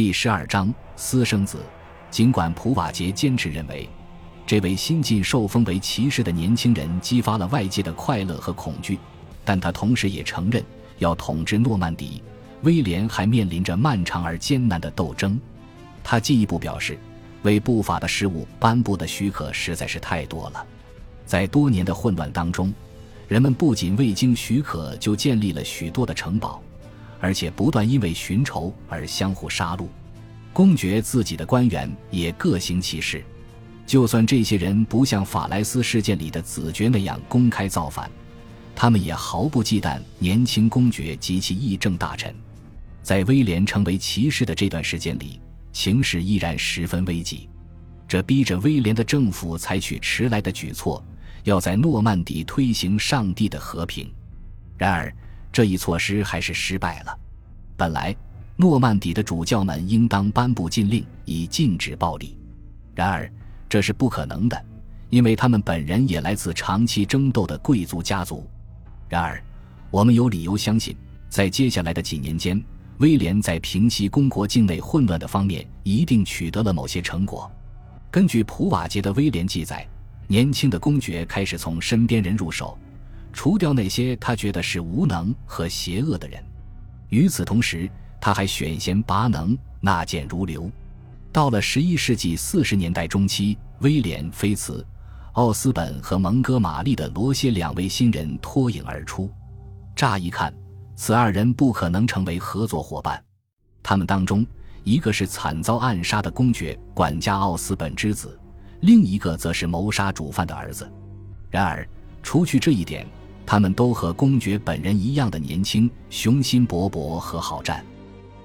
[0.00, 1.58] 第十二章私生子。
[2.10, 3.86] 尽管普瓦捷坚持认为，
[4.46, 8.98] 这位新晋受封为骑士的年轻人激发了外界的快乐和恐惧，
[9.44, 10.64] 但他同时也承认，
[11.00, 12.22] 要统治诺曼底，
[12.62, 15.38] 威廉还面临着漫长而艰难的斗争。
[16.02, 16.98] 他进一步表示，
[17.42, 20.66] 为不法的事物颁布的许可实在是太多了。
[21.26, 22.72] 在多年的混乱当中，
[23.28, 26.62] 人们不仅未经许可就建立了许多的城堡，
[27.20, 29.86] 而且不断因为寻仇而相互杀戮。
[30.52, 33.22] 公爵自己的官员也各行其事，
[33.86, 38.10] 就算这些人不像法莱斯事件里的子爵那样公开造反，
[38.74, 42.34] 他们也毫不忌惮年轻公爵及其议政大臣。
[43.02, 45.40] 在威廉成为骑士的这段时间里，
[45.72, 47.48] 形势依然十分危急，
[48.08, 51.02] 这逼着威廉的政府采取迟来的举措。
[51.44, 54.12] 要在诺曼底推行上帝的和平，
[54.76, 55.10] 然而
[55.52, 57.18] 这一措施还是失败了。
[57.76, 58.14] 本来
[58.56, 62.36] 诺曼底的主教们应当颁布禁令以禁止暴力，
[62.94, 63.30] 然而
[63.68, 64.64] 这是不可能的，
[65.08, 68.48] 因为他们本人也来自长期争斗的贵族家族。
[69.08, 69.42] 然而，
[69.90, 70.96] 我们有理由相信，
[71.28, 72.62] 在接下来的几年间，
[72.98, 77.50] 威廉在平息公国境内混乱的方面一定取得了某些成果。
[78.10, 79.86] 根据普瓦捷的威廉记载。
[80.30, 82.78] 年轻的公爵开始从身边人入手，
[83.32, 86.42] 除掉那些他觉得是无能和邪恶的人。
[87.08, 90.70] 与此同时，他还选贤拔能，纳谏如流。
[91.32, 94.84] 到了十一世纪四十年代中期，威廉·菲茨、
[95.32, 99.30] 奥斯本和蒙哥马利的罗歇两位新人脱颖而出。
[99.94, 100.52] 乍一看，
[100.96, 103.22] 此二人不可能成为合作伙伴。
[103.82, 104.44] 他们当中，
[104.82, 108.38] 一个是惨遭暗杀的公爵管家奥斯本之子。
[108.80, 110.90] 另一个则是谋杀主犯的儿子。
[111.50, 111.86] 然而，
[112.22, 113.06] 除去这一点，
[113.50, 117.84] 他们都和公爵本人一样的年轻、雄心勃勃和好战。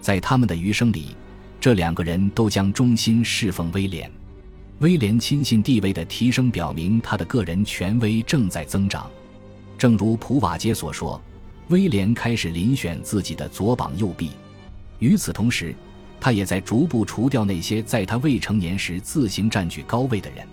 [0.00, 1.14] 在他们的余生里，
[1.60, 4.10] 这两个人都将忠心侍奉威廉。
[4.78, 9.10] 威廉亲信地位的提升表明，他的个人权威正在增长。
[9.76, 11.20] 正如普瓦捷所说，
[11.68, 14.30] 威廉开始遴选自己的左膀右臂。
[15.00, 15.74] 与此同时，
[16.18, 20.48] 他也在逐步除掉那些在他未成年时自行占据高位的人。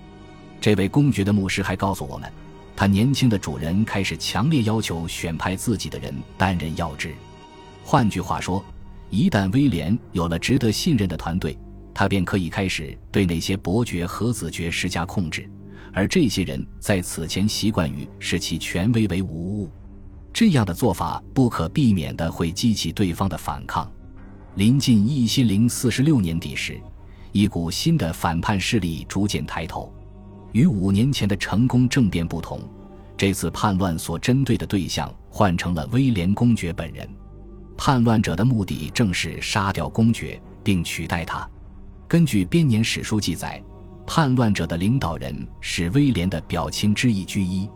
[0.59, 2.29] 这位公爵的牧师还告诉我们，
[2.81, 7.13] 他年轻的主人开始强烈要求选派自己的人担任要职。
[7.83, 8.65] 换句话说，
[9.11, 11.55] 一旦威廉有了值得信任的团队，
[11.93, 15.47] 他便可以开始对那些伯爵和子爵施加控制，
[15.93, 19.69] 而这些人在此前习惯于视其权威为无物。
[20.33, 23.87] 这样的做法不可避免地会激起对方的反抗。
[24.55, 26.81] 临近一七零四十六年底时，
[27.31, 29.93] 一股新的反叛势力逐渐抬头。
[30.51, 32.59] 与五年前的成功政变不同，
[33.17, 37.07] 这次叛乱所针对的对象换成了威廉公爵本人。
[37.77, 41.49] 叛乱者的目的正是杀掉公爵，并取代他。
[42.07, 43.61] 根据编年史书记载，
[44.05, 47.69] 叛乱者的领导人是威廉的表亲之一居伊。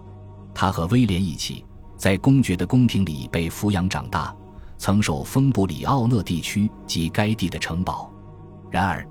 [0.54, 1.66] 他和威廉一起
[1.98, 4.36] 在公爵的宫廷里被抚养长大。
[4.78, 8.12] 曾守丰布里奥讷地区及该地的城堡，
[8.70, 9.08] 然而，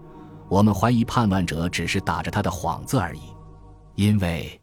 [0.46, 3.20] 我们怀疑叛乱者只是打着他的幌子而已，
[3.97, 4.60] 因为，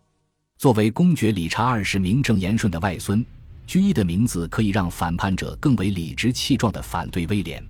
[0.58, 3.26] 作为公爵理查二世名正言顺的外孙，
[3.66, 7.64] 居伊的名字可以让反叛者更为理直气壮地反对威廉。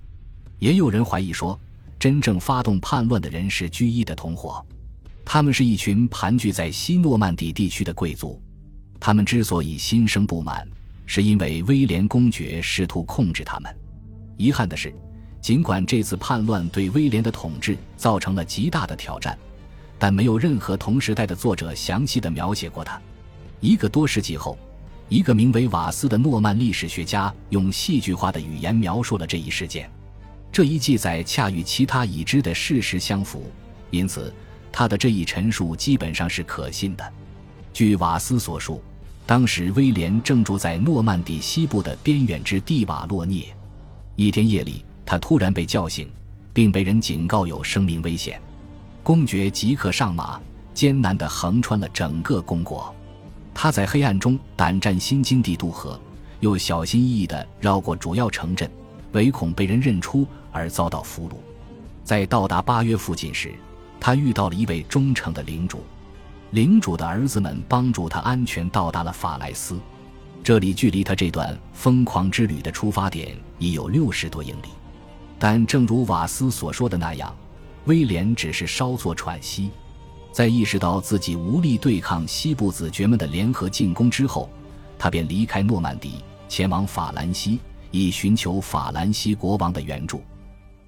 [0.58, 1.58] 也有人怀疑说，
[1.98, 4.64] 真正发动叛乱的人是居伊的同伙，
[5.24, 8.42] 他们是一群盘踞在西诺曼底地区的贵族，
[8.98, 10.66] 他们之所以心生不满。
[11.04, 13.76] 是因为威廉公爵试图控制他们。
[14.36, 14.94] 遗憾的是，
[15.40, 19.36] 尽管这次叛乱对威廉的统治造成了极大的挑战，
[20.02, 23.00] 但没有任何同时代的作者详细的描写过他。
[23.60, 24.58] 一个多世纪后，
[25.08, 29.88] 一个名为瓦斯的诺曼历史学家用戏剧化的语言描述了这一事件。
[30.50, 33.48] 这一记载恰与其他已知的事实相符，
[33.92, 34.34] 因此
[34.72, 37.12] 他的这一陈述基本上是可信的。
[37.72, 38.82] 据瓦斯所述。
[39.24, 43.54] 当时，威廉正住在诺曼底西部的边远之地瓦洛涅。
[44.16, 46.10] 一天夜里，他突然被叫醒，
[46.52, 48.42] 并被人警告有生命危险。
[49.02, 50.40] 公爵即刻上马，
[50.72, 52.94] 艰难地横穿了整个公国。
[53.52, 56.00] 他在黑暗中胆战心惊地渡河，
[56.38, 58.70] 又小心翼翼地绕过主要城镇，
[59.10, 61.32] 唯恐被人认出而遭到俘虏。
[62.04, 63.52] 在到达巴约附近时，
[63.98, 65.82] 他遇到了一位忠诚的领主。
[66.52, 69.80] 领主的儿子们帮助他安全到达了法莱斯，
[70.44, 74.68] 这里距离他这段疯狂之旅的出发点已有六十多英里。
[75.38, 77.34] 但正如瓦斯所说的那样，
[77.86, 79.70] 威廉只是稍作喘息，
[80.30, 84.48] 在意识到自己无力对抗西部子爵们的联合进攻之后，
[84.98, 87.58] 他便离开诺曼底，前往法兰西，
[87.90, 90.22] 以寻求法兰西国王的援助。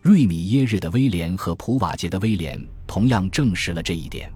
[0.02, 4.30] 瑞米耶日的威廉和普瓦捷的威廉同样证实了这一点。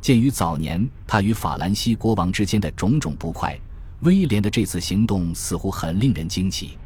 [0.00, 3.56] 鉴于早年他与法兰西国王之间的种种不快，
[4.00, 6.76] 威廉的这次行动似乎很令人惊奇。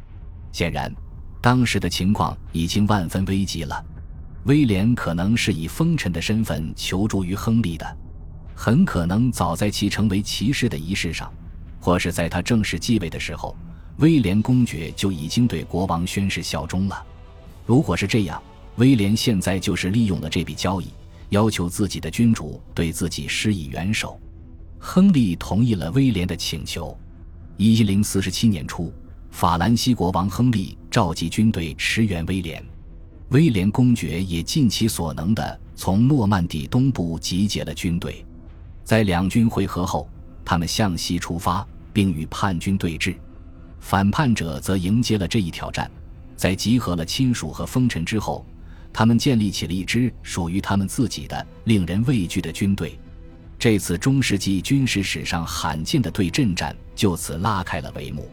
[0.51, 0.93] 显然，
[1.41, 3.83] 当时的情况已经万分危急了。
[4.47, 7.97] 威廉可能是以封臣的身份求助于亨利的，
[8.55, 11.29] 很可能早在其成为骑士的仪式上，
[11.81, 13.53] 或是在他正式继位的时候，
[13.97, 17.05] 威廉公爵就已经对国王宣誓效忠了。
[17.65, 18.41] 如果是这样，
[18.77, 20.87] 威廉现在就是利用了这笔交易，
[21.29, 24.17] 要求自己的君主对自己施以援手。
[24.79, 26.97] 亨利同意了威廉的请求。
[27.57, 28.93] 一零四七年初，
[29.29, 32.63] 法兰西国王亨利召集军队驰援威廉，
[33.29, 38.25] 威廉公爵也尽其所能地从诺曼底东部集结了军队。
[38.83, 40.09] 在两军会合后，
[40.45, 43.15] 他们向西出发，并与叛军对峙，
[43.81, 45.91] 反叛者则迎接了这一挑战。
[46.37, 48.45] 在集合了亲属和封臣之后，
[48.93, 52.97] 他们建立起了一支属于他们自己的、令人畏惧的军队。
[53.59, 58.29] 这次中世纪军事史上罕见的对阵战就此拉开了帷幕。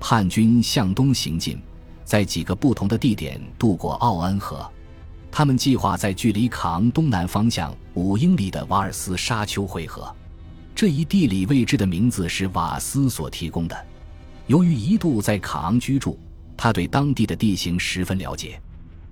[0.00, 1.60] 叛军向东行进，
[2.04, 4.70] 在几个不同的地点渡过奥恩河。
[5.30, 10.14] 他们计划在距离卡昂东南方向五英里的瓦尔斯沙丘汇合。
[10.74, 13.86] 这一地理位置的名字是瓦斯所提供的。
[14.46, 16.18] 由于一度在卡昂居住。
[16.54, 18.60] 他对当地的地形十分了解，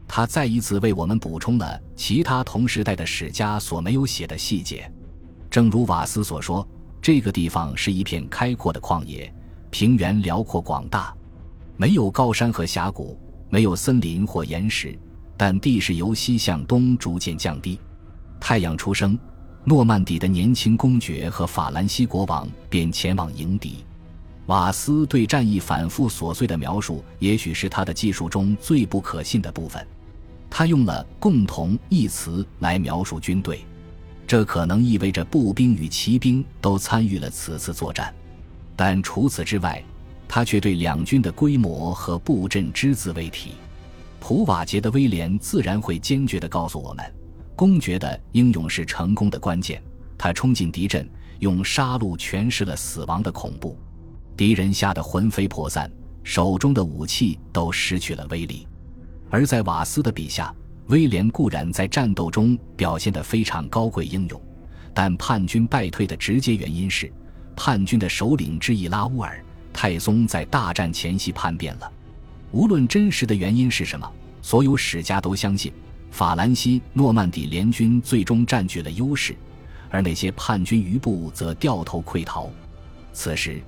[0.06, 4.88] 他再一次为我们补充了其他同时代的史家所没有写的细节。
[5.50, 6.64] 正如瓦斯所说，
[7.02, 9.34] 这个地方是一片开阔的旷野，
[9.68, 11.12] 平原辽阔广大，
[11.80, 13.18] 没有高山和峡谷，
[13.48, 14.94] 没有森林或岩石，
[15.34, 17.80] 但地势由西向东逐渐降低。
[18.38, 19.18] 太阳出生，
[19.64, 23.82] 诺曼底的年轻公爵和法兰西国王便前往迎敌。
[24.44, 29.82] 瓦斯对战役反复琐碎的描述，也许是他的技术中最不可信的部分。
[30.50, 33.64] 他用了“共同”一词来描述军队，
[34.26, 38.14] 这可能意味着步兵与骑兵都参与了此次作战。
[38.76, 39.82] 但除此之外，
[40.32, 43.50] 他却对两军的规模和布阵只字未提。
[44.20, 47.04] 普瓦捷的威廉自然会坚决地告诉我们，
[47.56, 49.82] 公爵的英勇是成功的关键。
[50.16, 51.10] 他冲进敌阵，
[51.40, 53.76] 用杀戮诠释了死亡的恐怖。
[54.36, 55.90] 敌人吓得魂飞魄散，
[56.22, 58.68] 手中的武器都失去了威力。
[59.30, 60.54] 而在瓦斯的笔下，
[60.86, 64.40] 威廉固然在战斗中表现得非常高贵英勇，
[64.94, 67.12] 但叛军败退的直接原因是，
[67.56, 69.44] 叛军的首领之一拉乌尔
[69.82, 71.90] 泰松在大战前夕叛变了。
[72.50, 74.06] 无论真实的原因是什么，
[74.42, 75.72] 所有史家都相信，
[76.10, 79.34] 法兰西诺曼底联军最终占据了优势，
[79.88, 82.50] 而那些叛军余部则掉头溃逃。
[83.14, 83.58] 此时。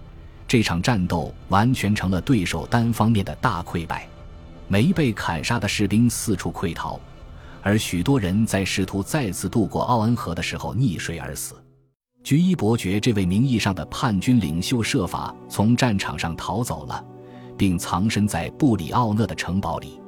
[0.46, 4.06] 这场战斗完全成了对手单方面的大溃败，
[4.68, 7.00] 没被砍杀的士兵四处溃逃，
[7.62, 11.54] 而许多人在试图再次渡过奥恩河的时候溺水而死。
[12.22, 17.04] 居伊伯爵这位名义上的叛军领袖设法从战场上逃走了，
[17.56, 20.00] 并藏身在布里奥讷的城堡里。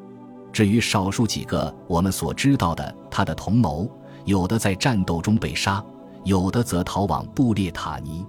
[0.52, 3.90] 至于少数几个我们所知道的他的同谋，
[4.24, 5.84] 有的在战斗中被杀，
[6.22, 8.24] 有的则逃往布列塔尼。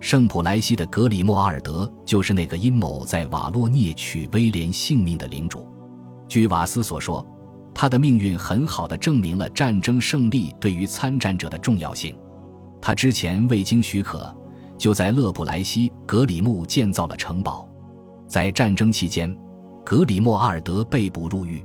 [0.00, 5.66] 圣普莱西的格里莫阿尔德就是那个阴谋在瓦洛涅取威廉性命的领主。
[6.28, 7.26] 据瓦斯所说，
[7.74, 12.14] 他的命运很好的证明了战争胜利对于参战者的重要性。
[12.86, 14.30] 他之前未经许可
[14.76, 17.66] 就在勒普莱西格里木建造了城堡。
[18.28, 19.34] 在战争期间，
[19.82, 21.64] 格里莫阿尔德被捕入狱，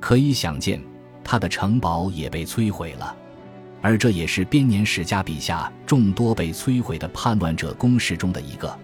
[0.00, 0.78] 可以想见，
[1.24, 3.16] 他的城堡也被摧毁了。
[3.80, 8.78] 而这也是编年史家笔下众多被摧毁的叛乱者攻势中的一个。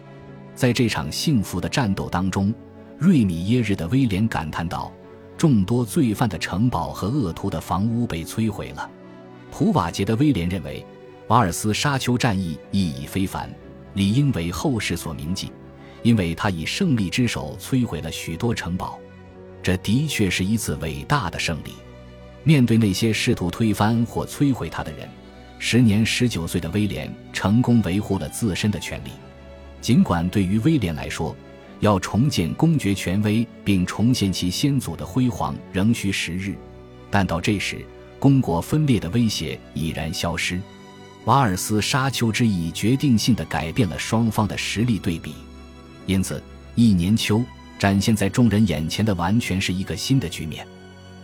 [0.54, 2.54] 在这场幸福的战斗当中，
[2.96, 4.90] 瑞米耶日的威廉感叹道
[5.36, 8.90] ：“众多罪犯的城堡和恶徒的房屋被摧毁了。”
[9.52, 10.82] 普瓦捷的威廉认为，
[11.28, 13.52] 瓦尔斯沙丘战役意义非凡，
[13.94, 15.50] 理应为后世所铭记，
[16.04, 18.96] 因为他以胜利之手摧毁了许多城堡。
[19.60, 21.72] 这的确是一次伟大的胜利。
[22.44, 25.08] 面对那些试图推翻或摧毁他的人，
[25.58, 29.10] 时年十九岁的威廉成功维护了自身的权利。
[29.80, 31.34] 尽管对于威廉来说，
[31.80, 36.54] 要重建公爵权威并重现其先祖的辉煌仍需时日，
[37.10, 37.84] 但到这时，
[38.20, 40.60] 公国分裂的威胁已然消失。
[41.26, 45.34] 瓦尔斯沙丘之役决定性的改变了双方的实力对比，
[46.06, 46.42] 因此
[46.74, 47.44] 一年秋
[47.78, 50.66] 展现在众人眼前的完全是一个新的局面。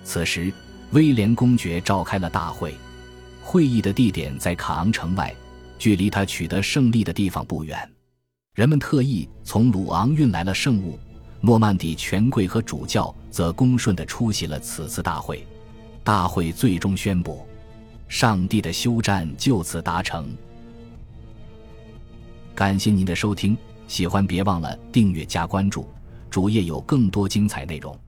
[0.05, 0.53] 此时。
[0.93, 2.75] 威廉公爵召开了大会，
[3.43, 5.35] 会议的地点在卡昂城外，
[5.79, 7.91] 距离他取得胜利的地方不远。
[8.55, 10.99] 人们特意从鲁昂运来了圣物，
[11.41, 15.47] 诺曼底权贵和主教则恭顺地出席了此次大会。
[16.05, 17.47] 大会最终宣布，
[18.13, 20.37] 上帝的休战就此达成。
[22.55, 23.57] 感谢您的收听，
[23.89, 25.89] 喜欢别忘了订阅加关注，
[26.29, 27.99] 主页有更多精彩内容。